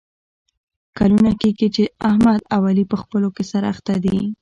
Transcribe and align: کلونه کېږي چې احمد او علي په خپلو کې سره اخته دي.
کلونه 0.97 1.31
کېږي 1.41 1.67
چې 1.75 1.83
احمد 2.09 2.41
او 2.53 2.61
علي 2.69 2.85
په 2.91 2.97
خپلو 3.01 3.27
کې 3.35 3.43
سره 3.51 3.65
اخته 3.73 3.95
دي. 4.05 4.17